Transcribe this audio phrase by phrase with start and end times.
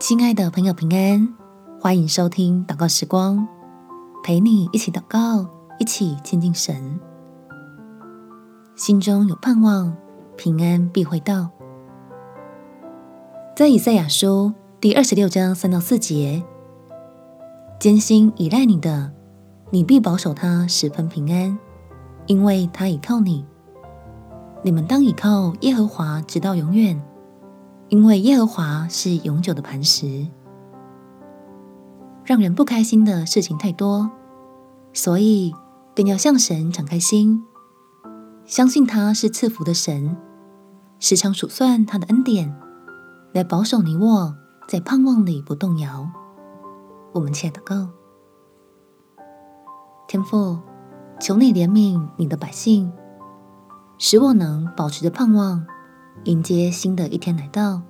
[0.00, 1.34] 亲爱的朋友，平安，
[1.80, 3.48] 欢迎收听祷告时光，
[4.22, 5.44] 陪你一起祷告，
[5.80, 7.00] 一起亲近神，
[8.76, 9.96] 心中有盼望，
[10.36, 11.50] 平安必会到。
[13.56, 16.44] 在以赛亚书第二十六章三到四节，
[17.80, 19.10] 坚心倚赖你的，
[19.70, 21.58] 你必保守他十分平安，
[22.26, 23.44] 因为他倚靠你。
[24.62, 27.02] 你们当倚靠耶和华，直到永远。
[27.88, 30.26] 因为耶和华是永久的磐石，
[32.22, 34.10] 让人不开心的事情太多，
[34.92, 35.54] 所以
[35.96, 37.42] 更要向神敞开心，
[38.44, 40.14] 相信他是赐福的神，
[41.00, 42.54] 时常数算他的恩典，
[43.32, 44.36] 来保守你我
[44.68, 46.10] 在盼望里不动摇。
[47.12, 47.88] 我们且祷告，
[50.06, 50.58] 天父，
[51.18, 52.92] 求你怜悯你的百姓，
[53.96, 55.66] 使我能保持着盼望。
[56.24, 57.80] 迎接新的一天来到，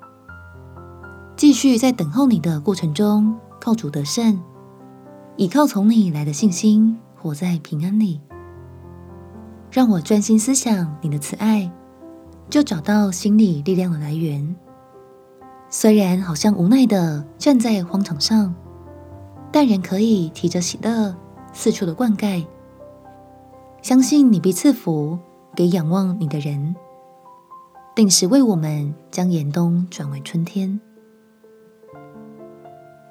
[1.36, 4.40] 继续在等候你的过程中靠主得胜，
[5.36, 8.20] 倚靠从你来的信心，活在平安里。
[9.70, 11.70] 让我专心思想你的慈爱，
[12.48, 14.56] 就找到心里力量的来源。
[15.68, 18.54] 虽然好像无奈的站在荒场上，
[19.50, 21.14] 但仍可以提着喜乐
[21.52, 22.46] 四处的灌溉，
[23.82, 25.18] 相信你必赐福
[25.54, 26.74] 给仰望你的人。
[27.98, 30.78] 定时为我们将严冬转为春天。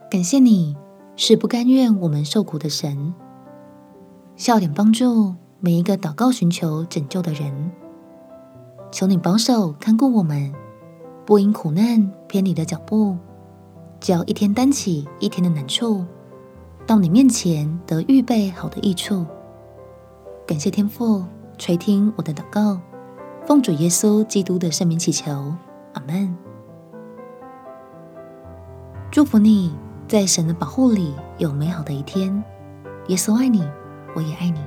[0.09, 0.77] 感谢你
[1.17, 3.13] 是不甘愿我们受苦的神，
[4.38, 7.69] 笑脸帮助每一个祷告寻求拯救的人。
[8.89, 10.53] 求你保守看顾我们，
[11.25, 13.17] 不因苦难偏离的脚步，
[13.99, 16.05] 只要一天担起一天的难处，
[16.85, 19.25] 到你面前得预备好的益处。
[20.47, 21.25] 感谢天父
[21.58, 22.80] 垂听我的祷告。
[23.48, 25.56] 奉主耶稣基督的圣名祈求，
[25.94, 26.38] 阿门。
[29.09, 29.73] 祝福你
[30.06, 32.44] 在神的保护里有美好的一天。
[33.08, 33.64] 耶稣爱你，
[34.14, 34.60] 我也爱你。